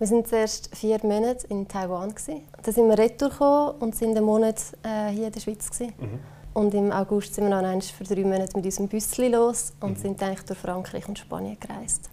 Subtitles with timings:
[0.00, 2.14] Wir waren zuerst vier Monate in Taiwan.
[2.62, 5.68] Dann sind wir retour und sind einen Monat äh, hier in der Schweiz.
[5.80, 6.20] Mhm.
[6.54, 9.96] Und im August sind wir dann für drei Monate mit unserem Büsschen los und mhm.
[9.96, 12.10] sind eigentlich durch Frankreich und Spanien gereist.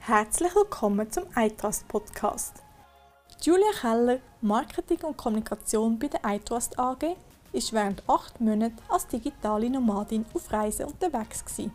[0.00, 2.56] Herzlich willkommen zum iTrust Podcast.
[3.40, 7.16] Julia Keller, Marketing und Kommunikation bei der iTrust AG,
[7.54, 11.72] ist während acht Monaten als digitale Nomadin auf Reisen unterwegs gewesen.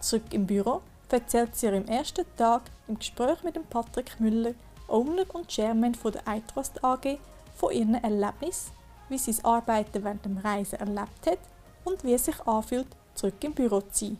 [0.00, 0.80] Zurück im Büro
[1.12, 4.54] erzählt sie ihrem ersten Tag im Gespräch mit dem Patrick Müller,
[4.88, 7.18] Owner und Chairman von der iTrust AG,
[7.56, 11.38] von ihren Erlebnissen wie sie das Arbeiten während dem Reisen erlebt hat
[11.84, 14.18] und wie es sich anfühlt, zurück im Büro zu sein.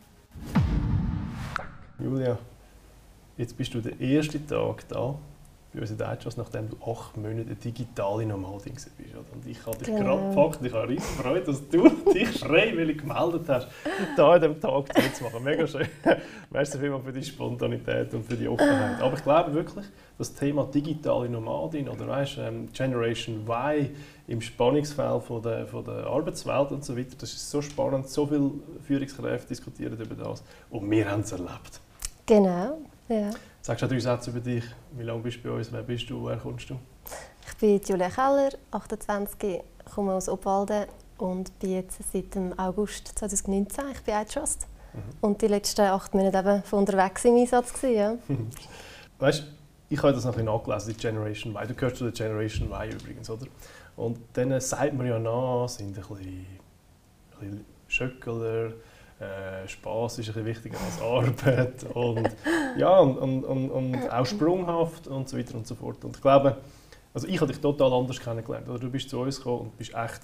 [1.99, 2.39] Julia,
[3.37, 5.15] jetzt bist du der erste Tag da
[5.73, 8.91] bei uns in Deutschland, nachdem du acht Monate eine digitale Nomadin bist.
[9.33, 10.17] Und ich habe dich genau.
[10.17, 13.69] gerade gefragt und ich habe riesig Freude, dass du dich freiwillig gemeldet hast,
[14.17, 15.45] da an diesem Tag zu machen.
[15.45, 15.87] Mega schön.
[16.51, 19.01] Merci vielmals für die Spontanität und für die Offenheit.
[19.03, 19.85] Aber ich glaube wirklich,
[20.17, 23.91] das Thema digitale Nomadin oder weißt, ähm, Generation Y
[24.27, 28.09] im Spannungsfeld von der, von der Arbeitswelt und so weiter, das ist so spannend.
[28.09, 28.51] So viele
[28.87, 31.81] Führungskräfte diskutieren über das und wir haben es erlebt.
[32.27, 33.31] Genau, ja.
[33.69, 34.65] Sagst du drei Sätze über dich?
[34.93, 35.71] Wie lange bist du bei uns?
[35.71, 36.23] Wer bist du?
[36.23, 36.79] Woher kommst du?
[37.47, 39.61] Ich bin Julia Keller, 28,
[39.95, 40.87] komme aus Obwalden
[41.19, 44.67] und bin jetzt seit dem August 2019 ich bin iTrust.
[44.95, 45.01] Mhm.
[45.21, 47.75] Und die letzten acht Monate eben von unterwegs im Einsatz.
[47.75, 48.17] Gewesen, ja.
[49.19, 49.45] weißt,
[49.91, 51.69] ich habe das noch ein bisschen nachgelesen, die Generation Y.
[51.69, 53.49] Du gehörst zu der Generation Y übrigens, oder?
[53.97, 56.47] Und dann sagt man ja nach, sind ein bisschen, ein
[57.39, 58.73] bisschen Schöckler,
[59.21, 62.31] äh, Spaß ist ein bisschen wichtiger als Arbeit und,
[62.77, 66.05] ja, und, und, und, und, auch sprunghaft und so weiter und so fort.
[66.05, 66.57] Und ich glaube,
[67.13, 68.69] also ich habe dich total anders kennengelernt.
[68.69, 70.21] Oder du bist zu uns gekommen und bist echt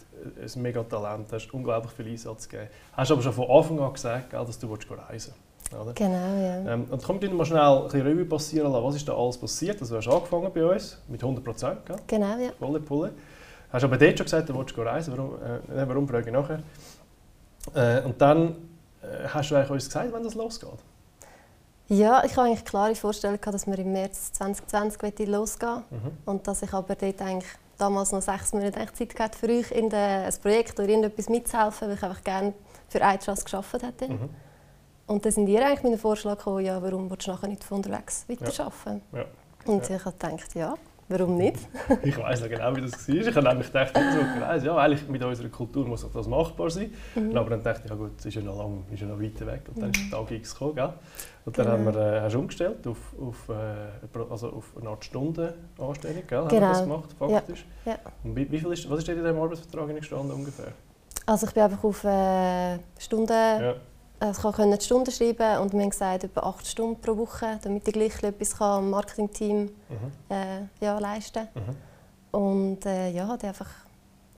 [0.56, 2.70] ein mega Talent, hast unglaublich viel Einsatz gegeben.
[2.92, 5.32] Hast aber schon von Anfang an gesagt, dass du reisen willst.
[5.72, 5.92] Oder?
[5.94, 6.72] Genau, ja.
[6.72, 8.84] Ähm, und komm dir mal schnell ein bisschen Revue passieren lassen.
[8.84, 9.80] Was ist da alles passiert?
[9.80, 12.50] Also, du hast angefangen bei uns mit 100 Prozent, Genau, ja.
[12.58, 13.12] Volle Pulle.
[13.72, 15.14] Hast aber dort schon gesagt, du willst reisen.
[15.16, 16.62] Warum, äh, warum frage ich nachher?
[17.74, 18.54] Äh, und dann
[19.28, 20.70] hast du eigentlich uns gesagt, wann das losgeht?
[21.88, 26.12] Ja, ich habe eigentlich klare Vorstellung dass wir im März 2020 losgehen mhm.
[26.24, 29.92] und dass ich aber dort eigentlich damals noch sechs Monate Zeit hatte für euch in
[29.92, 32.54] ein Projekt oder irgendetwas mitzuhelfen, weil ich einfach gerne
[32.88, 34.12] für iTrust gearbeitet hätte.
[34.12, 34.30] Mhm.
[35.06, 37.64] Und dann sind ihr eigentlich mit dem Vorschlag gekommen, ja, warum willst du nachher nicht
[37.64, 39.02] von unterwegs weiterarbeiten?
[39.12, 39.18] Ja.
[39.18, 39.24] Ja.
[39.66, 39.96] Und ja.
[39.96, 40.74] ich habe gedacht, ja,
[41.08, 41.58] Warum nicht?
[42.02, 43.14] ich weiß noch genau, wie das war.
[43.14, 46.92] Ich habe nämlich gedacht, so, ja, eigentlich mit unserer Kultur muss das machbar sein.
[47.14, 47.36] Mhm.
[47.36, 49.38] Aber dann dachte ich, ja gut, es ist ja noch lang, ist ja noch weit
[49.46, 49.62] weg.
[49.68, 50.92] Und dann ist der Tag X gekommen, gell?
[51.44, 51.76] Und dann genau.
[51.78, 56.26] haben wir, äh, hast du umgestellt auf, auf, äh, also auf eine Art Stundenanstellung, gell?
[56.26, 56.44] Genau.
[56.44, 56.94] Haben wir das genau.
[56.96, 57.66] gemacht, faktisch?
[57.84, 57.92] Ja.
[57.92, 57.98] ja.
[58.22, 60.72] Und wie, wie viel ist, was ist in deinem Arbeitsvertrag gestanden ungefähr?
[61.26, 63.32] Also ich bin einfach auf äh, Stunden...
[63.32, 63.74] Ja
[64.20, 67.94] ich konnte Stunden schreiben und wir haben gesagt, etwa acht Stunden pro Woche, damit ich
[67.94, 69.70] gleich etwas am Marketingteam mhm.
[70.30, 71.62] äh, ja, leisten kann.
[71.62, 72.38] Mhm.
[72.38, 73.68] Und äh, ja, habe einfach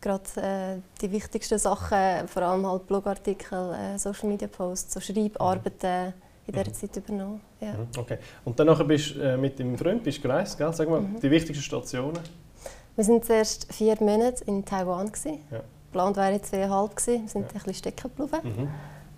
[0.00, 6.14] gerade äh, die wichtigsten Sachen, vor allem halt Blogartikel, äh, Social Media Posts, so Schreibarbeiten
[6.46, 6.74] in dieser mhm.
[6.74, 7.40] Zeit übernommen.
[7.60, 7.72] Ja.
[7.72, 7.88] Mhm.
[7.96, 8.18] Okay.
[8.44, 10.72] Und danach bist du äh, mit deinem Freund bist gereist, gell?
[10.72, 11.20] Sag mal, mhm.
[11.20, 12.20] die wichtigsten Stationen?
[12.96, 15.10] Wir waren zuerst vier Monate in Taiwan.
[15.50, 15.60] Ja.
[15.86, 17.22] Geplant wäre zweieinhalb gewesen.
[17.22, 17.48] Wir sind ja.
[17.48, 18.68] ein bisschen stecken geblieben.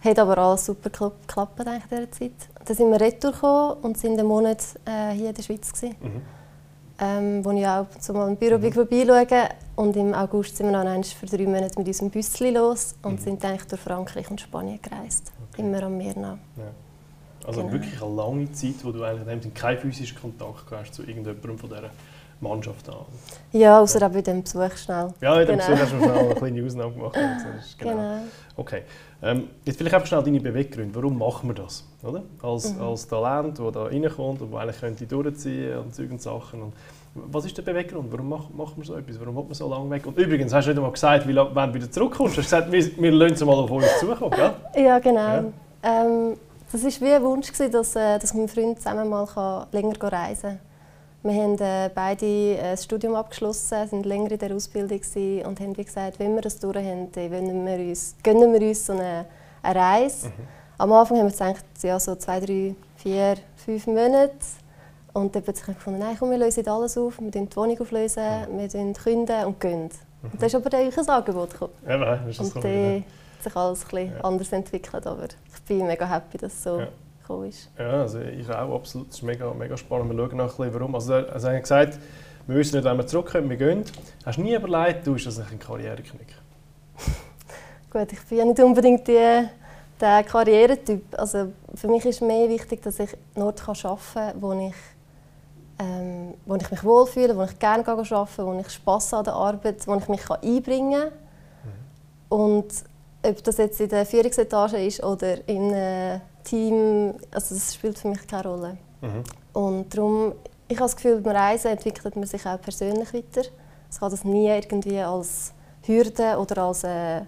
[0.01, 2.33] Hat aber alles super geklappt in dieser Zeit.
[2.65, 5.73] Dann sind wir retour und sind einen Monat äh, hier in der Schweiz.
[5.83, 6.23] Mhm.
[7.01, 8.73] Ähm, wo ich auch zu mal im Büro mhm.
[8.73, 13.13] vorbeischauen Und im August sind wir dann für drei Monate mit unserem Büsschen los und
[13.13, 13.19] mhm.
[13.19, 15.33] sind eigentlich durch Frankreich und Spanien gereist.
[15.53, 15.63] Okay.
[15.63, 16.39] Immer am Meer nach.
[16.57, 16.65] Ja.
[17.47, 17.73] Also genau.
[17.73, 21.91] wirklich eine lange Zeit, wo du eigentlich keinen physischen Kontakt hast zu irgendjemandem von dieser
[22.41, 22.97] Mannschaft an.
[23.53, 24.09] Ja, außer ja.
[24.09, 25.13] bei dem Besuch schnell.
[25.21, 25.71] Ja, in dem genau.
[25.71, 27.19] Besuch hast du schnell eine kleine Ausnahme gemacht.
[27.79, 27.93] genau.
[27.93, 28.19] genau.
[28.57, 28.83] Okay.
[29.23, 30.95] Ähm, jetzt vielleicht einfach schnell deine Beweggründe.
[30.95, 31.85] Warum machen wir das?
[32.03, 32.23] Oder?
[32.43, 32.83] Als, mhm.
[32.83, 36.63] als Talent, das da reinkommt und eigentlich könnte durchziehen und solche Sachen.
[36.63, 36.73] Und
[37.15, 38.13] was ist der Beweggrund?
[38.13, 39.19] Warum machen mach wir so etwas?
[39.19, 40.07] Warum hat man so lange weg?
[40.07, 42.37] Und übrigens, hast du nicht einmal gesagt, wie wenn du wieder zurückkommst.
[42.37, 44.53] Du hast gesagt, wir, wir lassen es mal auf uns zukommen, gell?
[44.85, 45.19] Ja, genau.
[45.19, 45.45] Ja.
[45.83, 46.37] Ähm,
[46.71, 50.68] das war wie ein Wunsch, dass, äh, dass mein Freund zusammen mal länger reisen kann.
[51.23, 55.01] Wir haben äh, beide äh, das Studium abgeschlossen, sind länger in der Ausbildung
[55.47, 58.87] und haben wie gesagt, wenn wir das durch haben, gönnen wir uns, gönnen wir uns
[58.87, 59.25] so eine,
[59.63, 60.29] eine Reise.
[60.29, 60.33] Mhm.
[60.79, 64.31] Am Anfang haben wir gedacht, ja, so zwei, drei, vier, fünf Monate.
[65.13, 68.23] Und dann plötzlich gefunden, nein, komm, wir lösen alles auf, wir die Wohnung auflösen,
[68.53, 68.59] mhm.
[68.59, 69.83] wir künden und gehen.
[70.23, 70.31] Mhm.
[70.33, 71.73] Und dann ist aber dann ein Angebot gekommen.
[71.85, 74.21] Ja, nein, ist das und dann hat sich alles ein bisschen ja.
[74.21, 76.89] anders entwickelt, aber ich bin mega happy, dass so ja
[77.29, 77.71] gekommen ist.
[77.79, 79.09] Ja, also ich auch, absolut.
[79.09, 80.11] Das ist mega, mega spannend.
[80.11, 80.95] Wir schauen noch ein warum.
[80.95, 81.99] Also, also hat gesagt,
[82.47, 83.85] wir wissen nicht, wenn wir zurückkommen, wir gehen.
[84.25, 86.35] Hast du nie überlegt, du bist das ein Karriereknick?
[87.91, 89.49] Gut, ich bin ja nicht unbedingt die
[90.01, 91.03] der Karrieretyp.
[91.19, 94.75] Also für mich ist mehr wichtig, dass ich einen Ort arbeiten kann, wo ich,
[95.79, 99.35] ähm, wo ich mich wohlfühle, wo ich gerne arbeiten kann, wo ich Spass an der
[99.35, 101.13] Arbeit, wo ich mich einbringen kann.
[101.65, 102.45] Mhm.
[102.45, 102.85] Und
[103.23, 108.09] ob das jetzt in der Führungsetage ist oder in einem Team, also das spielt für
[108.09, 108.79] mich keine Rolle.
[109.01, 109.25] Mhm.
[109.53, 110.33] Und darum,
[110.69, 113.43] ich habe das Gefühl, beim Reisen entwickelt man sich auch persönlich weiter.
[113.91, 117.23] Ich habe das nie irgendwie als Hürde oder als äh,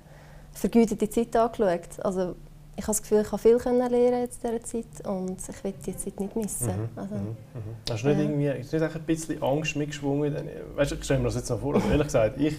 [0.52, 2.00] vergütete Zeit angeschaut.
[2.04, 2.34] Also,
[2.76, 5.74] ich habe das Gefühl, ich habe viel lernen jetzt in dieser Zeit und ich will
[5.84, 6.68] die Zeit nicht missen.
[6.68, 6.88] Mhm.
[6.96, 7.20] Also, mhm.
[7.20, 7.90] Mhm.
[7.90, 8.22] Hast du nicht, ja.
[8.22, 10.36] irgendwie, ist nicht ein bisschen Angst mitgeschwungen?
[10.76, 11.74] Weißt du, stell mir das jetzt noch vor.
[11.74, 12.56] Also ehrlich gesagt, ich,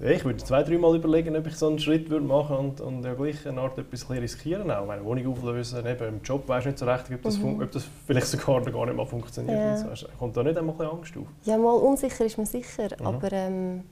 [0.00, 3.14] ich würde zwei, dreimal überlegen, ob ich so einen Schritt würde machen und, und ja
[3.14, 4.70] gleich eine Art etwas riskieren.
[4.70, 7.62] Auch meine Wohnung auflösen, eben im Job weiß nicht so recht, ob das, mhm.
[7.62, 9.56] ob das vielleicht sogar gar nicht mal funktioniert.
[9.56, 9.94] Ja.
[9.94, 10.06] So.
[10.18, 11.26] Kommt da nicht einmal ein Angst auf?
[11.44, 13.06] Ja, mal unsicher ist man sicher, mhm.
[13.06, 13.84] aber ähm,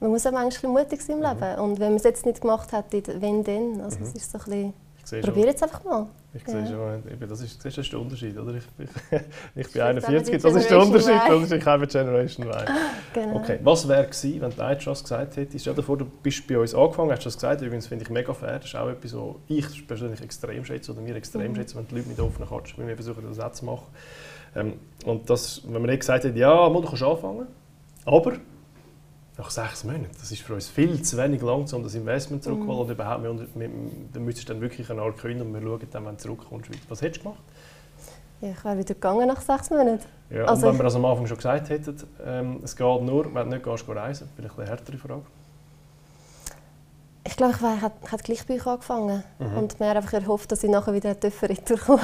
[0.00, 1.40] man muss auch manchmal mutig sein im mhm.
[1.40, 1.60] Leben.
[1.60, 3.80] Und wenn man es jetzt nicht gemacht hätte, wenn dann?
[3.80, 4.04] Also mhm.
[4.04, 4.74] es ist so ein bisschen,
[5.10, 6.06] probier jetzt einfach mal.
[6.34, 6.50] Ich ja.
[6.50, 8.54] sehe schon, das ist, das ist der Unterschied, oder?
[8.54, 9.20] Ich, ich,
[9.66, 12.64] ich bin 41, das ist der Unterschied, das ist, ich habe Generation Y.
[13.14, 13.36] genau.
[13.36, 16.58] Okay, was wäre gewesen, wenn die ITRUST gesagt hätte, stell dir vor, du bist bei
[16.58, 19.34] uns angefangen, hast das gesagt, übrigens finde ich mega fair, das ist auch etwas, was
[19.48, 21.56] ich persönlich extrem schätze, oder mir extrem mhm.
[21.56, 23.86] schätze, wenn die Leute mit offenen Karten spielen, wir versuchen das auch zu machen.
[24.54, 24.74] Ähm,
[25.04, 27.46] und das, wenn man nicht gesagt hat, ja, du kannst anfangen,
[28.04, 28.32] aber
[29.38, 30.10] nach sechs Monaten.
[30.20, 32.78] Das ist für uns viel zu wenig lang, um das Investment zurückzuholen.
[32.78, 32.82] Mm.
[32.82, 33.70] Und überhaupt, wir, wir,
[34.12, 36.70] dann müsstest du dann wirklich eine Art künden und wir schauen dann, wenn du zurückkommst.
[36.88, 37.42] Was hättest du gemacht?
[38.40, 40.00] Ja, ich wäre wieder gegangen nach sechs Monaten.
[40.30, 43.32] Ja, also und wenn wir das am Anfang schon gesagt hätten, ähm, es geht nur,
[43.32, 45.22] wenn du nicht gehst, reisen, vielleicht eine härtere Frage.
[47.24, 49.58] Ich glaube, ich hätte gleich bei euch angefangen mhm.
[49.58, 52.00] und mir einfach erhofft, dass ich nachher wieder retour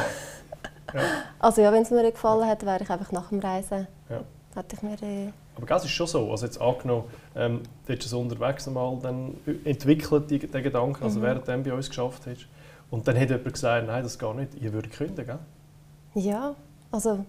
[0.92, 1.00] ja.
[1.38, 4.20] Also ja, wenn es mir gefallen hätte, wäre ich einfach nach dem Reisen, ja.
[4.54, 5.02] Hätte ich mir...
[5.02, 6.30] Äh, aber das ist schon so.
[6.30, 7.04] Also jetzt angenommen,
[7.36, 9.34] ähm, du hast es unterwegs einmal dann
[9.64, 11.24] entwickelt, den Gedanken, also mhm.
[11.24, 12.46] während du bei uns geschafft hast.
[12.90, 16.22] Und dann hat jemand gesagt, nein, das geht nicht, ihr würdet kündigen, gell?
[16.22, 16.54] Ja,
[16.90, 17.24] also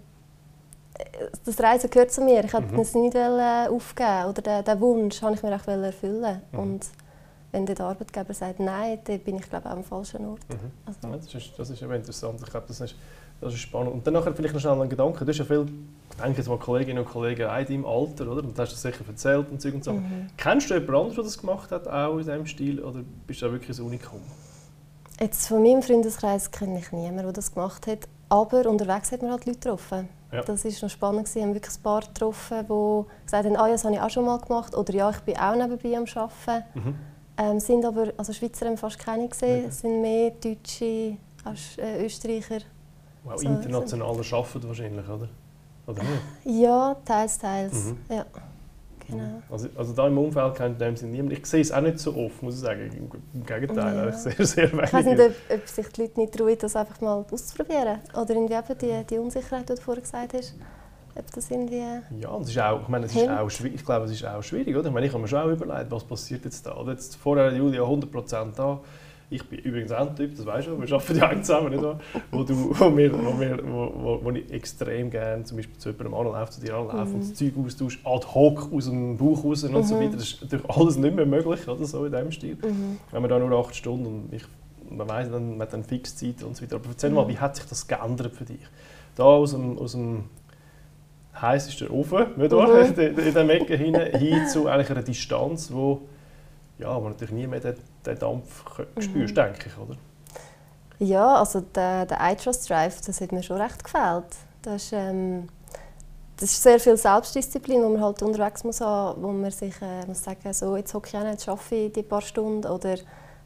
[1.44, 2.44] das Reisen gehört zu mir.
[2.44, 2.80] Ich wollte mhm.
[2.80, 6.42] es nicht aufgeben oder den, den Wunsch wollte ich mir auch erfüllen.
[6.51, 6.60] Mhm.
[6.60, 6.88] Und
[7.51, 10.42] wenn der Arbeitgeber sagt Nein, dann bin ich glaube ich, am falschen Ort.
[10.50, 10.72] Mhm.
[10.86, 11.00] Also.
[11.04, 12.39] Ja, das, ist, das ist interessant.
[12.42, 12.95] Ich glaube, das ist
[13.42, 13.94] das ist spannend.
[13.94, 15.25] Und dann nachher vielleicht noch schnell ein Gedanke.
[15.25, 15.66] Du hast ja viel,
[16.22, 18.44] denke jetzt mal Kolleginnen und Kollegen in deinem Alter, oder?
[18.44, 19.94] Und du hast das sicher erzählt und Zeug und so.
[19.94, 20.28] Mhm.
[20.38, 22.84] Kennst du jemanden anderes, der das gemacht hat, auch in diesem Stil?
[22.84, 24.22] Oder bist du da wirklich ein Unikum?
[25.20, 28.08] Jetzt von meinem Freundeskreis kenne ich niemanden, der das gemacht hat.
[28.30, 30.10] Aber unterwegs hat man halt Leute getroffen.
[30.32, 30.42] Ja.
[30.42, 31.34] Das war noch spannend.
[31.36, 34.10] Wir haben wirklich ein paar getroffen, die gesagt haben, ah, ja, das habe ich auch
[34.10, 34.76] schon mal gemacht.
[34.76, 36.66] Oder ja, ich bin auch nebenbei am Arbeiten.
[36.74, 36.96] Mhm.
[37.38, 39.64] Ähm, sind aber, also Schweizer haben fast keine gesehen.
[39.64, 39.70] Mhm.
[39.70, 41.18] Es sind mehr Deutsche,
[41.78, 42.60] äh, Österreicher
[43.26, 44.38] Wow, so, internationaler so.
[44.38, 45.28] arbeiten wahrscheinlich, oder?
[45.88, 46.62] Oder nicht?
[46.62, 47.86] Ja, teils, teils.
[47.86, 47.98] Mhm.
[48.10, 48.26] Ja.
[49.08, 49.42] Genau.
[49.50, 51.34] Also, also da im Umfeld kennt dem Sinn niemand.
[51.34, 53.10] Ich sehe es auch nicht so oft, muss ich sagen.
[53.34, 54.12] Im Gegenteil, ja.
[54.12, 54.86] sehr, sehr wenig.
[54.86, 58.00] Ich weiß nicht, ob, ob, sich die Leute nicht trauen, das einfach mal auszuprobieren.
[58.14, 60.56] Oder irgendwie eben die, die Unsicherheit, die du vorher gesagt hast.
[61.18, 64.06] Ob das irgendwie ja, das ist auch, ich meine, es ist auch schwierig, ich glaube,
[64.06, 64.76] es ist auch schwierig.
[64.76, 64.88] Oder?
[64.88, 66.76] Ich, meine, ich habe mir schon auch überlegt, was passiert jetzt da.
[66.76, 68.82] Oder jetzt vorher Julia 100% da
[69.30, 72.00] ich bin übrigens auch ein Typ, das weißt du, wir arbeiten ja zusammen, nicht wahr?
[72.31, 76.13] Wo, du, wo, wir, wo, wir, wo, wo ich extrem gerne zum Beispiel zu jemandem
[76.13, 77.16] anlaufe, zu dir anlaufe mhm.
[77.16, 79.83] und das Zeug austausche, ad hoc aus dem Bauch raus und mhm.
[79.83, 80.13] so weiter.
[80.13, 82.56] Das ist natürlich alles nicht mehr möglich, oder so in diesem Stil.
[82.56, 83.00] Mhm.
[83.12, 84.44] Wenn man da nur acht Stunden und ich,
[84.89, 86.75] man dann, man hat dann Fixzeit und so weiter.
[86.75, 87.30] Aber erzähl mal, mhm.
[87.30, 88.62] wie hat sich das geändert für dich?
[89.16, 90.25] Da aus dem, aus dem
[91.41, 92.67] heißesten Ofen, nicht wahr?
[92.67, 92.94] Mhm.
[93.00, 96.01] in dieser Ecke hin, hin zu eigentlich einer Distanz, wo
[96.77, 97.62] ja, wo natürlich nie mehr
[98.06, 98.64] den, Dampf
[99.00, 99.36] spürst, mhm.
[99.36, 99.98] denke ich, oder?
[101.00, 104.26] Ja, also der, der iTrust Drive, das hat mir schon recht gefällt.
[104.62, 105.50] Das ist, ähm,
[106.38, 110.06] das ist sehr viel Selbstdisziplin, die man halt unterwegs muss haben, wo man sich äh,
[110.08, 112.96] muss sagen, so jetzt hocke ich auch jetzt arbeite ich die paar Stunden oder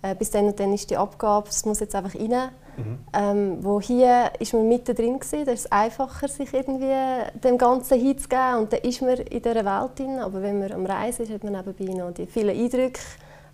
[0.01, 2.51] äh, bis dann und dann ist die Abgabe, es muss jetzt einfach rein.
[2.77, 2.99] Mhm.
[3.13, 6.93] Ähm, wo hier ist man mittendrin gewesen, da ist es einfacher, sich irgendwie
[7.43, 10.19] dem Ganzen hinzugeben und dann ist man in dieser Welt drin.
[10.19, 13.01] Aber wenn man am Reisen ist, hat man nebenbei noch die vielen Eindrücke.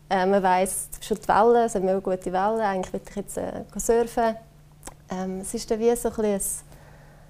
[0.10, 3.38] Äh, man weiss schon die Wellen, es sind mega gute Wellen, eigentlich will ich jetzt
[3.38, 4.36] äh, surfen.
[5.10, 6.66] Ähm, es ist dann wie so ein bisschen,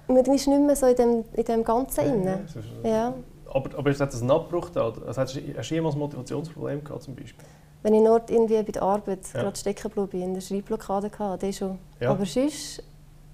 [0.08, 2.38] man ist nicht mehr so in dem, in dem Ganzen ja,
[2.82, 3.14] Ja, ja.
[3.52, 4.92] Aber, aber hat das einen Abbruch da?
[5.06, 7.44] Also hast du jemals ein Motivationsproblem gehabt zum Beispiel?
[7.86, 9.42] wenn ich nur irgendwie bei der Arbeit ja.
[9.42, 11.78] gerade stecken bin, in der Schreibblockade hatte, schon.
[12.00, 12.10] Ja.
[12.10, 12.82] Aber sonst,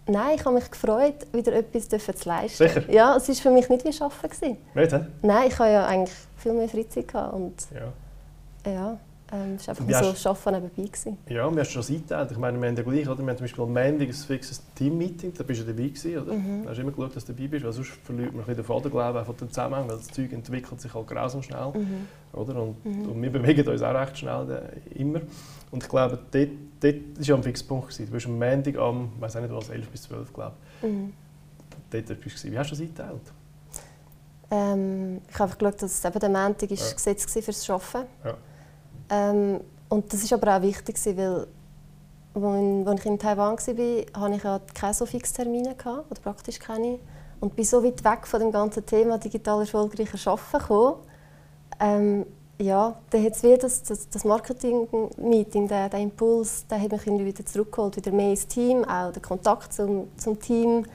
[0.07, 2.69] nein, ich habe mich gefreut, wieder etwas zu leisten.
[2.69, 2.83] Sicher?
[2.91, 4.59] Ja, es war für mich nicht wie Arbeiten.
[4.75, 4.99] Nicht, he?
[5.23, 7.09] Nein, ich hatte ja eigentlich viel mehr Freizeit.
[7.09, 8.71] Gehabt und ja.
[8.71, 8.99] Ja,
[9.33, 10.83] Ähm, es war einfach so Arbeiten nebenbei.
[10.83, 11.17] Gewesen.
[11.27, 12.31] Ja, wir haben schon eingeteilt.
[12.33, 13.23] Ich meine, wir haben ja gleich, oder?
[13.23, 16.35] Wir haben zum Beispiel am Montag ein fixes Team-Meeting, da bist du dabei gewesen, oder?
[16.35, 16.65] Mhm.
[16.65, 18.65] Da hast du immer geschaut, dass du dabei bist, weil sonst verliert man ein den
[18.65, 22.09] Fadenglauben von dem Zusammenhang, weil das Zeug entwickelt sich halt grausam schnell, mhm.
[22.35, 22.63] oder?
[22.63, 23.09] Und, mhm.
[23.09, 25.21] und, wir bewegen uns auch recht schnell, äh, immer.
[25.71, 26.49] Und ich glaube, dort,
[26.81, 27.89] dort war ja ein Fixpunkt.
[27.89, 28.07] Gewesen.
[28.07, 30.89] Du bist am Montag am, ich weiß nicht was, 11 bis 12, glaube ich.
[30.89, 31.13] Mhm.
[31.91, 33.33] Dort bist du Wie hast du das eingeteilt?
[34.51, 36.95] Ähm, ich habe einfach geschaut, dass eben der Montag ist ja.
[36.95, 38.09] gesetzt war fürs Arbeiten.
[38.23, 38.35] Ja.
[39.13, 41.47] Ähm, und das war aber auch wichtig, weil
[42.35, 46.99] als ich in Taiwan war, hatte ich ja keine so fixen Termine, oder praktisch keine.
[47.41, 50.95] Und bin so weit weg von dem ganzen Thema digital erfolgreicher Arbeiten gekommen.
[51.79, 52.27] Ähm,
[52.59, 57.07] ja, dann hat es wieder das, das, das Marketing-Meeting, der, der Impuls, der hat mich
[57.07, 60.87] irgendwie wieder zurückgeholt, wieder mehr ins Team, auch der Kontakt zum, zum Team, mhm.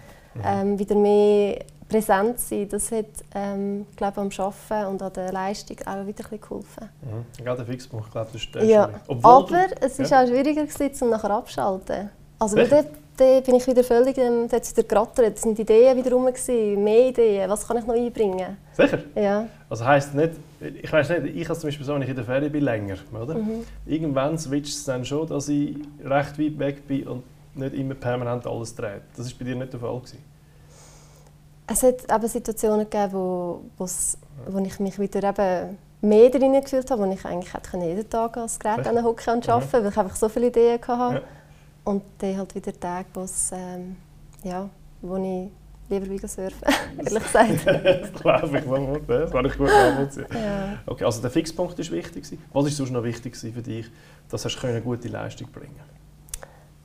[0.44, 5.78] ähm, wieder mehr präsent sein, das hat ähm, glaube am Arbeiten und an der Leistung
[5.86, 6.90] auch wieder ein geholfen.
[7.02, 7.44] Mhm.
[7.44, 8.90] Gerade der Fixpunkt, glaube das ist der ja.
[9.08, 10.24] Aber es war ja.
[10.24, 12.10] auch schwieriger, gewesen, um nachher abzuschalten.
[12.40, 16.26] Also dort, dort bin ich wieder völlig, ähm, wieder gerattert, es waren Ideen wieder rum,
[16.26, 18.58] gewesen, mehr Ideen, was kann ich noch einbringen?
[18.74, 19.00] Sicher?
[19.16, 19.48] Ja.
[19.70, 22.26] Also heisst nicht, ich weiß nicht, ich als zum Beispiel so, wenn ich in der
[22.26, 23.36] Ferien bin, länger, oder?
[23.36, 23.64] Mhm.
[23.86, 27.24] Irgendwann switcht es dann schon, dass ich recht weit weg bin und
[27.56, 29.02] nicht immer permanent alles dreht.
[29.16, 30.24] Das war bei dir nicht der Fall gewesen.
[31.70, 37.04] Es hat eben Situationen gegeben, wo, wo ich mich wieder eben mehr drin gefühlt habe,
[37.04, 39.84] wo ich eigentlich hätte jeden Tag als Gerät an hocken und arbeiten, mhm.
[39.84, 41.16] weil ich einfach so viele Ideen hatte.
[41.16, 41.22] Ja.
[41.84, 43.08] Und dann halt wieder Tage,
[43.54, 43.96] ähm,
[44.44, 44.70] ja,
[45.02, 45.50] wo ich
[45.90, 47.66] lieber wieder surfen, ehrlich gesagt.
[47.66, 50.26] das glaube ich, das kann ich gut nachvollziehen.
[50.34, 50.80] Ja.
[50.86, 52.38] Okay, also der Fixpunkt war wichtig.
[52.54, 53.90] Was war sonst noch wichtig für dich,
[54.30, 55.80] dass du eine gute Leistung bringen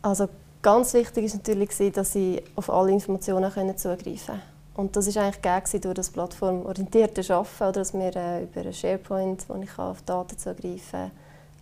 [0.02, 0.28] Also
[0.62, 4.51] ganz wichtig war natürlich, dass ich auf alle Informationen zugreifen konnte.
[4.74, 9.48] Und das war eigentlich gegeben durch das plattformorientierte Arbeiten, oder dass wir äh, über SharePoint,
[9.48, 11.10] wo ich auf Daten zugreifen kann,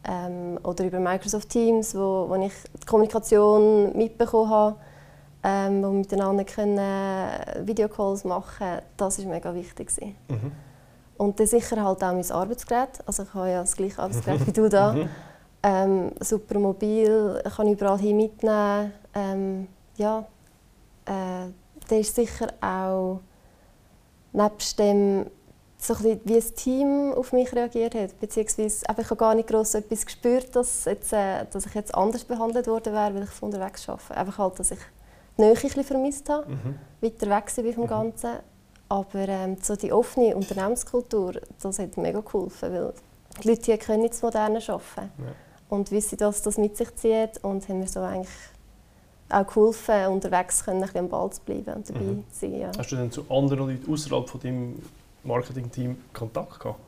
[0.04, 4.76] ähm, oder über Microsoft Teams, wo, wo ich die Kommunikation mitbekommen habe,
[5.42, 8.78] ähm, wo wir miteinander können, äh, Videocalls machen.
[8.96, 9.90] Das war mega wichtig.
[10.28, 10.52] Mhm.
[11.16, 13.00] Und dann sicher halt auch mein Arbeitsgerät.
[13.06, 14.92] Also ich habe ja das gleiche Arbeitsgerät wie du da.
[14.92, 15.08] Mhm.
[15.62, 18.92] Ähm, super mobil, kann überall hin mitnehmen.
[19.14, 20.24] Ähm, ja,
[21.04, 21.50] äh,
[21.90, 23.20] dann ist sicher auch
[24.32, 25.26] nebst dem
[25.82, 28.18] so ein wie das Team auf mich reagiert hat.
[28.20, 32.24] Beziehungsweise ich habe gar nicht gross etwas gespürt, dass, jetzt, äh, dass ich jetzt anders
[32.24, 34.16] behandelt worden wäre, weil ich von unterwegs arbeite.
[34.16, 34.78] Einfach halt, dass ich
[35.38, 36.78] die Nähe ein vermisst habe, mhm.
[37.00, 37.88] weiter weg war vom mhm.
[37.88, 38.30] Ganzen.
[38.90, 42.92] Aber ähm, so die offene Unternehmenskultur, das hat mega geholfen, weil
[43.42, 45.12] die Leute hier können nicht modern arbeiten.
[45.18, 45.32] Ja.
[45.68, 48.28] Und wissen, dass das mit sich zieht und haben mir so eigentlich
[49.30, 52.24] auch geholfen, unterwegs können, ein am Ball zu bleiben und dabei mhm.
[52.30, 52.60] zu sein.
[52.60, 52.70] Ja.
[52.76, 54.82] Hast du denn zu anderen Leuten außerhalb von deinem
[55.24, 56.80] Marketing-Team Kontakt gehabt?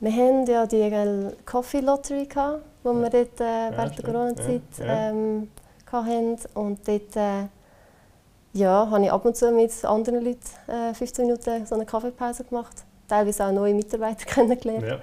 [0.00, 5.10] Wir hatten ja die Coffee Lottery, gehabt, die wir dort äh, während der Corona-Zeit ja.
[5.10, 5.48] ähm,
[5.90, 6.36] hatten.
[6.54, 7.46] Und dort äh,
[8.52, 12.44] ja, habe ich ab und zu mit anderen Leuten äh, 15 Minuten so eine Kaffeepause
[12.44, 12.84] gemacht.
[13.08, 15.00] Teilweise auch neue Mitarbeiter kennengelernt.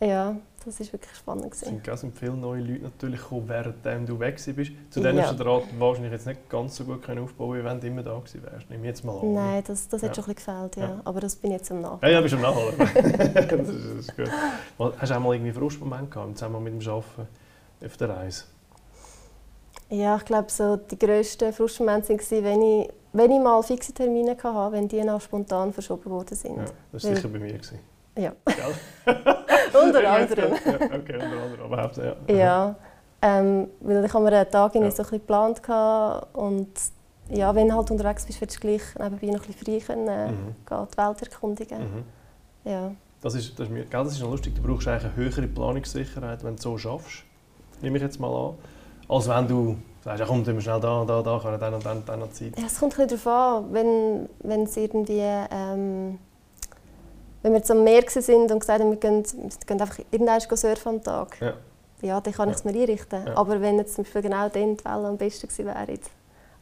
[0.00, 0.06] Ja.
[0.06, 0.36] ja.
[0.64, 1.52] Das war wirklich spannend.
[1.52, 4.70] Es sind, sind viele neue Leute natürlich gekommen, während du weg warst.
[4.90, 5.24] Zu denen ja.
[5.24, 8.02] hast du den Rat wahrscheinlich jetzt nicht ganz so gut aufbauen können, wenn du immer
[8.02, 8.68] da gewesen wärst.
[8.68, 9.32] Nehme jetzt mal an.
[9.32, 10.08] Nein, das, das ja.
[10.08, 10.82] hat schon ein bisschen gefällt, ja.
[10.82, 11.00] ja.
[11.04, 12.00] Aber das bin ich jetzt am Nachholen.
[12.02, 12.74] Ja, ja, bist am Nachholen.
[12.78, 14.30] das, ist, das ist gut.
[14.98, 17.28] Hast du auch mal irgendwie Frustmoment gehabt, zusammen mit dem Arbeiten
[17.84, 18.44] auf der Reise?
[19.88, 24.36] Ja, ich glaube, so die grössten Frustmomente waren, wenn ich, wenn ich mal fixe Termine
[24.40, 26.56] hatte, wenn die noch spontan verschoben worden sind.
[26.56, 27.54] Ja, das war sicher bei mir.
[27.54, 27.78] Gewesen.
[28.20, 28.32] Ja.
[29.82, 30.52] unter anderem.
[30.52, 32.14] ja, okay, unter anderem, aber hauptsächlich.
[32.28, 32.36] Ja.
[32.36, 32.76] ja.
[33.22, 34.90] Ähm, weil ich habe mir einen Tag ja.
[34.90, 35.60] so ein geplant
[36.32, 36.68] und
[37.28, 40.08] ja, wenn du halt unterwegs bist, willst du gleich nebenbei noch ein bisschen frei können,
[40.08, 40.54] äh, mhm.
[40.66, 41.78] gehen, die Welt erkundigen.
[41.78, 42.70] Mhm.
[42.70, 42.92] Ja.
[43.20, 46.42] Das ist, das, ist, gell, das ist noch lustig, du brauchst eigentlich eine höhere Planungssicherheit,
[46.42, 47.24] wenn du so schaffst,
[47.82, 48.54] nehme ich jetzt mal an,
[49.08, 52.02] als wenn du sagst, ja, komm, wir schnell da, da, da, kann dann und dann,
[52.06, 52.58] dann noch Zeit.
[52.58, 55.20] Ja, es kommt ein bisschen darauf an, wenn, wenn es irgendwie...
[55.20, 56.18] Ähm,
[57.42, 60.40] wenn wir jetzt am Meer sind und gesagt haben, wir gehen, wir gehen einfach irgendwann
[60.40, 61.54] surfen am Tag, ja,
[62.02, 62.54] ja dann kann ja.
[62.54, 63.26] ich es mir einrichten.
[63.26, 63.36] Ja.
[63.36, 65.98] Aber wenn jetzt zum Beispiel genau dann die Wellen am besten gewesen wären,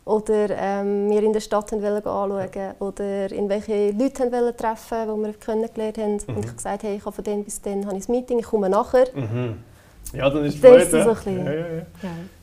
[0.05, 5.23] oder ähm, wir in der Stadt wollen anschauen oder in welche Leute wollen treffen die
[5.23, 6.13] wir kennengelernt haben.
[6.15, 6.37] Mhm.
[6.37, 8.47] Und ich gesagt hey, ich habe von dann bis dann habe ich ein Meeting, ich
[8.47, 9.07] komme nachher.
[9.15, 9.59] Mhm.
[10.15, 10.91] Ja, dann ist es.
[10.91, 11.45] So ein bisschen.
[11.45, 11.85] Ja, ja, ja.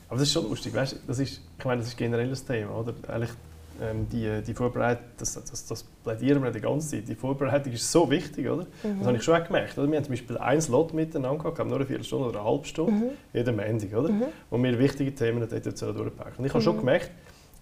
[0.08, 2.78] Aber das ist schon lustig, weißt, das ist, ich meine, das ist generell das Thema,
[2.78, 2.94] oder?
[3.08, 3.32] Eigentlich
[3.80, 7.90] ähm, die, die Vorbereitung, das, das, das plädieren wir die ganze Zeit, die Vorbereitung ist
[7.90, 8.66] so wichtig, oder?
[8.82, 8.98] Mhm.
[8.98, 9.76] Das habe ich schon auch gemerkt.
[9.78, 9.88] Oder?
[9.88, 12.92] Wir haben zum Beispiel ein Slot miteinander gehabt, nur eine Viertelstunde oder eine halbe Stunde,
[12.92, 13.10] mhm.
[13.32, 14.08] jeden Montag, oder?
[14.10, 14.24] Mhm.
[14.50, 16.34] wo wir wichtige Themen dort durchpacken.
[16.38, 16.80] Und ich habe schon mhm.
[16.80, 17.10] gemerkt,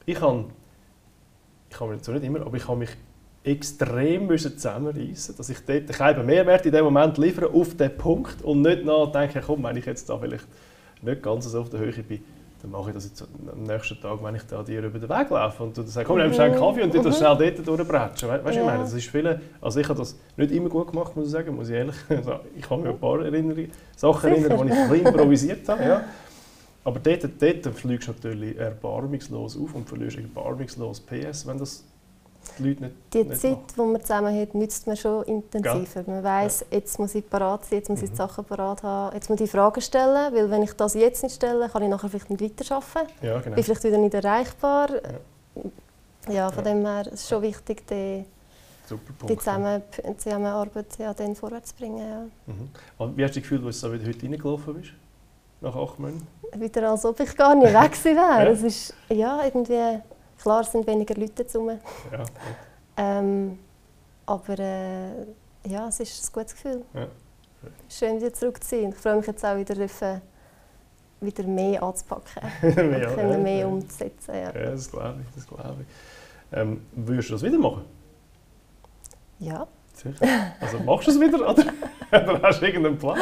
[0.07, 0.45] ich habe,
[1.71, 2.91] ich habe mir zwar nicht immer, aber ich habe mich
[3.45, 8.41] extrem müssen zusammenreißen dass ich dort einen Mehrwert in dem Moment liefere auf den Punkt
[8.43, 10.47] und nicht nachdenke, komm, wenn ich jetzt da vielleicht
[11.03, 12.25] nicht ganz so auf der Höhe bin,
[12.65, 15.29] dann mache ich das jetzt am nächsten Tag, wenn ich da dir über den Weg
[15.29, 18.29] laufe und du sagst, komm, nimm schnell einen Kaffee und du das schnell dort durchbretschen.
[18.31, 18.61] Weißt du, ja.
[18.61, 21.33] ich meine, das ist viele, also ich habe das nicht immer gut gemacht, muss ich
[21.33, 22.41] sagen, muss ich ehrlich sagen.
[22.57, 25.85] Ich kann mich an ein paar Erinnerungen, Sachen erinnern, die ich ein improvisiert habe.
[25.85, 26.05] Ja.
[26.85, 31.85] Aber dort, dort fliegst du natürlich erbarmungslos auf und verlierst erbarmungslos PS, wenn das
[32.59, 33.67] die Leute nicht Die nicht Zeit, machen.
[33.77, 36.05] die man zusammen hat, nützt man schon intensiver.
[36.07, 38.17] Man weiss, jetzt muss ich parat sein, jetzt muss ich die Mhm.
[38.17, 41.69] Sachen parat haben, jetzt muss ich Fragen stellen, weil wenn ich das jetzt nicht stelle,
[41.69, 43.13] kann ich nachher vielleicht nicht weiterarbeiten.
[43.23, 43.55] Ja, genau.
[43.55, 44.89] Bin vielleicht wieder nicht erreichbar.
[46.29, 46.71] Ja, von Ja.
[46.73, 48.25] dem her ist es schon wichtig, die,
[49.29, 49.83] die Zusammen
[50.19, 51.99] Zusammenarbeit ja, dann vorwärts zu bringen.
[51.99, 52.21] Ja.
[52.47, 52.69] Mhm.
[52.99, 54.91] Und wie hast du dich gefühlt, als du heute reingelaufen bist?
[55.61, 56.27] Nach acht Monaten?
[56.57, 58.17] Wieder als ob ich gar nicht weg wäre.
[58.17, 58.45] Ja.
[58.45, 60.01] Es ist, ja, irgendwie,
[60.41, 61.81] klar es sind weniger Leute zu mir.
[62.13, 62.25] Ja.
[62.97, 63.59] Ähm,
[64.27, 65.27] aber äh,
[65.67, 66.85] ja, es ist ein gutes Gefühl.
[66.95, 67.07] Ja.
[67.89, 68.91] Schön wieder zurück zu sein.
[68.91, 70.21] Ich freue mich jetzt auch wieder, dürfen,
[71.21, 72.43] wieder mehr anzupacken.
[72.63, 73.67] mehr, und können mehr ja.
[73.67, 74.35] umzusetzen.
[74.35, 74.53] Ja.
[74.53, 75.35] Ja, das glaube ich.
[75.35, 76.59] Das glaube ich.
[76.59, 77.85] Ähm, würdest du das wieder machen?
[79.39, 79.67] ja.
[79.95, 80.27] Sicher.
[80.61, 81.65] Also machst du es wieder oder,
[82.11, 83.19] oder hast du irgendeinen Plan?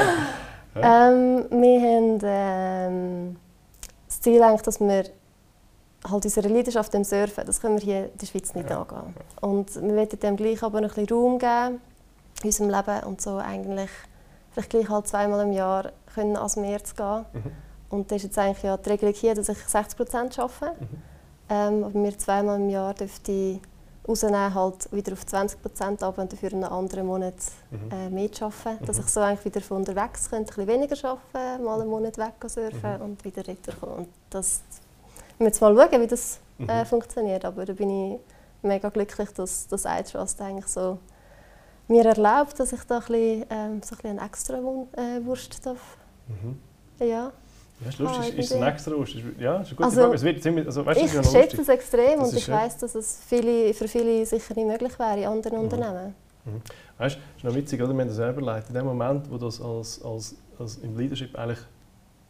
[0.74, 3.36] Ähm, wir haben ähm,
[4.06, 5.04] das Ziel, eigentlich, dass wir
[6.08, 8.80] halt unsere Leidenschaft im Surfen, das können wir hier in der Schweiz nicht Ja.
[8.82, 9.14] angehen.
[9.40, 11.80] Und wir wollen dem gleich aber noch ein bisschen Raum geben
[12.42, 13.90] in unserem Leben und so eigentlich
[14.50, 17.24] vielleicht gleich halt zweimal im Jahr können ans Meer zu gehen.
[17.32, 17.52] Mhm.
[17.90, 20.76] Und das ist jetzt eigentlich ja die Regelung hier, dass ich 60 Prozent arbeite.
[20.80, 20.88] Mhm.
[21.48, 23.60] Ähm, aber wir zweimal im Jahr dürfte
[24.08, 27.34] rausnehmen, halt wieder auf 20 Prozent ab und dafür einen anderen Monat
[27.70, 27.90] Mhm.
[27.92, 28.84] äh, mehr zu arbeiten.
[28.84, 29.04] Dass Mhm.
[29.06, 32.32] ich so eigentlich wieder von unterwegs könnte, ein bisschen weniger arbeiten, mal einen Monat weg
[32.46, 33.02] surfen Mhm.
[33.02, 33.94] und wieder retourkommen.
[33.98, 34.62] Und das
[35.42, 36.86] wir jetzt mal schauen, wie das äh, Mhm.
[36.86, 37.44] funktioniert.
[37.44, 38.18] Aber da bin ich
[38.62, 40.98] mega glücklich, dass das iTrust eigentlich so
[41.88, 45.64] mir erlaubt, dass ich da ein bisschen, ähm, so ein bisschen eine extra äh, Wurst
[45.66, 45.96] darf.
[46.28, 46.58] Mhm.
[47.06, 47.32] Ja.
[47.80, 48.20] Ja, ist lustig.
[48.22, 49.14] Ah, ist, ist ein extra Wurst?
[49.40, 50.14] Ja, ist eine gute Also, Frage.
[50.14, 51.58] Es wird ziemlich, also, weißt, Ich schätze lustig.
[51.60, 55.18] es extrem Das und ich weiß, dass es viele, für viele sicher nicht möglich wäre
[55.18, 55.64] in anderen Mhm.
[55.64, 56.14] Unternehmen.
[56.98, 57.92] Weißt, es ist noch witzig, oder?
[57.92, 58.64] wir haben das selber leid.
[58.68, 61.58] In dem Moment, wo du das als, als, als im Leadership eigentlich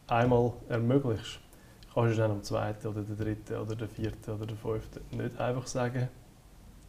[0.07, 1.39] einmal ermöglichst,
[1.93, 5.37] kannst du dann am zweiten oder der dritten oder der vierten oder der fünften nicht
[5.39, 6.07] einfach sagen,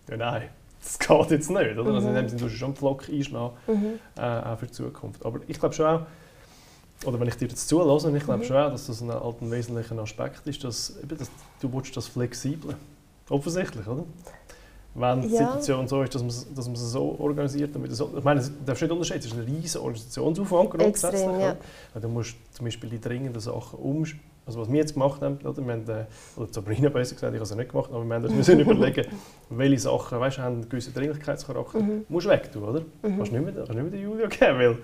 [0.08, 0.48] ja nein,
[0.82, 1.78] das geht jetzt nicht.
[1.78, 1.94] Oder?
[1.94, 2.16] Also in Mhm.
[2.18, 3.98] dem Sinne tust du schon einen Pflock einschlagen, Mhm.
[4.16, 5.24] äh, auch für die Zukunft.
[5.24, 6.00] Aber ich glaube schon auch,
[7.06, 8.46] oder wenn ich dir jetzt zulasse, ich glaube Mhm.
[8.48, 11.96] schon auch, dass das ein, halt ein wesentlicher Aspekt ist, dass, eben, dass du willst
[11.96, 12.76] das Flexible.
[13.28, 14.04] Offensichtlich, oder?
[14.96, 15.38] Wenn die Ja.
[15.38, 18.82] Situation so ist, dass man es dass so organisiert, damit so, ich meine, du darfst
[18.82, 21.12] nicht unterscheiden, es ist ein riesiger Organisationsaufwand grundsätzlich.
[21.22, 21.56] Extrem, ja.
[22.00, 24.04] Du musst zum Beispiel die dringenden Sachen um...
[24.46, 25.64] Also was wir jetzt gemacht haben, oder?
[25.64, 26.04] Wir haben äh,
[26.36, 29.06] oder Sabrina besser gesagt, ich habe es nicht gemacht, aber wir haben uns müssen überlegen,
[29.50, 31.80] welche Sachen weißt, haben einen gewissen Dringlichkeitscharakter.
[31.80, 32.04] Mhm.
[32.08, 32.80] musst weg tun, oder?
[32.80, 33.16] Mhm.
[33.16, 34.78] Kannst nicht mehr, kannst nicht mehr den Julia geben, weil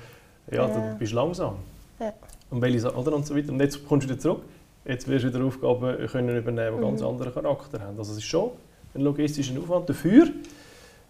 [0.50, 0.92] ja, Ja.
[0.92, 1.56] du bist langsam.
[1.98, 2.12] Ja.
[2.50, 3.52] Und welche oder und so weiter.
[3.52, 4.42] Und jetzt kommst du wieder zurück.
[4.86, 6.88] Jetzt wirst du wieder Aufgaben können übernehmen, die Mhm.
[6.88, 7.98] ganz anderen Charakter haben.
[7.98, 8.52] Also es ist schon
[8.94, 10.28] ein logistischer Aufwand dafür.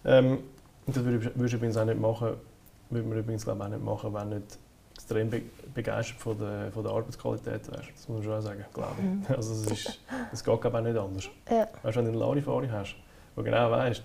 [0.03, 0.39] Ähm,
[0.87, 2.31] das würde- würdest du übrigens auch nicht machen,
[2.89, 4.59] würde man übrigens glaube ich, auch nicht machen, wenn du nicht
[5.01, 5.41] extrem be
[5.73, 7.89] begeistert von der, von der Arbeitsqualität wärst.
[7.95, 9.05] Das muss man schon sagen, glaube ich.
[9.05, 9.25] Mhm.
[9.35, 9.99] Also es, ist,
[10.33, 11.29] es geht glaube auch nicht anders.
[11.49, 11.67] Ja.
[11.81, 12.95] Weißt wenn du einen Larifari hast,
[13.37, 14.03] der genau weißt,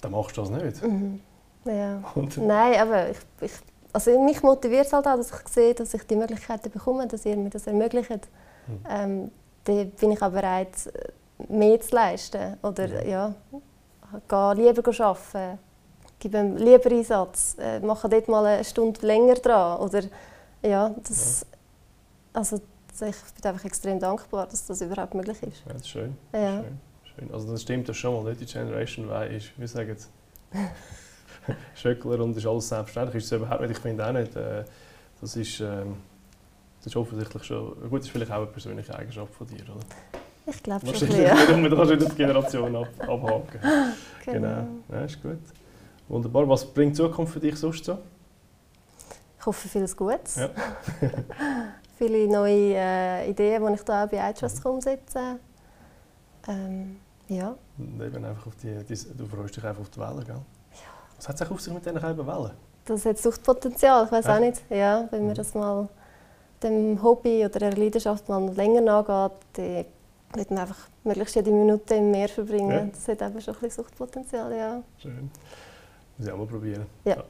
[0.00, 0.82] dann machst du das nicht.
[0.82, 1.20] Mhm.
[1.64, 2.02] ja.
[2.16, 3.52] Und, Nein, aber ich, ich,
[3.92, 7.24] also mich motiviert es halt auch, dass ich sehe, dass ich die Möglichkeiten bekomme, dass
[7.24, 8.10] ihr mir das ermöglicht.
[8.66, 8.80] Mhm.
[8.88, 9.30] Ähm,
[9.64, 10.74] dann bin ich auch bereit,
[11.48, 12.56] mehr zu leisten.
[12.62, 13.08] Oder Mhm.
[13.08, 13.34] ja,
[14.28, 15.58] gehe lieber arbeiten,
[16.22, 19.80] gebe ihm lieber Einsatz, äh, mache dort mal eine Stunde länger dran.
[19.80, 20.02] Oder,
[20.62, 21.44] ja, das,
[22.32, 25.62] Also, ich bin einfach extrem dankbar, dass das überhaupt möglich ist.
[25.66, 26.16] ja, das ist schön.
[26.32, 26.62] Ja.
[26.62, 26.78] Schön,
[27.16, 27.34] schön.
[27.34, 28.40] Also das stimmt das schon mal, nicht?
[28.40, 30.10] Die Generation Y ist, wir sagen jetzt,
[31.74, 33.24] Schöckler und ist alles selbstverständlich.
[33.24, 33.72] Ist es überhaupt nicht.
[33.72, 34.36] Ich finde auch nicht.
[34.36, 34.64] Äh,
[35.20, 35.96] das ist, ähm,
[36.78, 39.80] das ist offensichtlich schon, gut, das ist vielleicht auch eine persönliche Eigenschaft von dir, oder?
[40.46, 40.94] Ich glaube schon.
[40.94, 41.34] ein Wahrscheinlich, ja.
[41.68, 43.60] da kannst du wieder die Generation ab, abhaken.
[43.62, 43.92] ja.
[44.24, 44.66] Genau.
[44.90, 45.38] Ja, ist gut.
[46.08, 46.48] Wunderbar.
[46.48, 47.98] Was bringt die Zukunft für dich sonst so?
[49.38, 50.36] Ich hoffe, vieles Gutes.
[50.36, 50.50] Ja.
[51.98, 54.70] Viele neue äh, Ideen, die ich da auch bei iTrust Mhm.
[54.72, 55.38] umsetzen
[56.48, 56.96] ähm,
[57.28, 60.40] Ja, Und Eben einfach auf die, die, du freust dich einfach auf die Wellen, gell?
[61.16, 62.50] Was hat es auf sich mit diesen gelben Wellen?
[62.84, 64.34] das hat Suchtpotenzial, ich weiß Ja.
[64.36, 64.60] auch nicht.
[64.68, 65.26] Ja, wenn Mhm.
[65.26, 65.88] man das mal
[66.62, 69.84] dem Hobby oder der Leidenschaft mal länger nachgeht, dann
[70.34, 72.70] wird man einfach möglichst jede Minute im Meer verbringen.
[72.70, 72.84] Ja.
[72.86, 74.82] Das hat eben schon ein bisschen Suchtpotenzial, ja.
[74.98, 75.30] Schön.
[76.22, 76.86] Muss ich auch mal probieren.
[77.04, 77.24] Ja.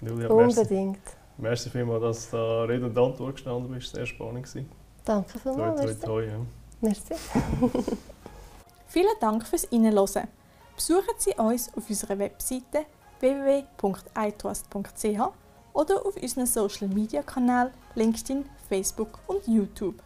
[0.00, 0.60] Julia, merci.
[0.60, 0.98] Unbedingt.
[1.36, 3.94] Merci vielmals, dass du da Rede und Antwort gestanden bist.
[3.94, 4.66] Sehr spannend gewesen.
[5.04, 5.80] Danke Toi, vielmals.
[5.80, 6.06] toi, Merci.
[6.06, 6.24] toi.
[6.24, 6.38] Ja.
[6.80, 7.14] merci.
[8.86, 10.28] Vielen Dank fürs Reinhören.
[10.74, 12.86] Besuchen Sie uns auf unserer Webseite
[13.20, 15.20] www.itrust.ch
[15.74, 19.96] oder auf unseren Social Media Kanälen LinkedIn, Facebook und YouTube.